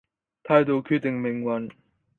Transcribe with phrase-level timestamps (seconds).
[0.41, 1.69] 態度決定命運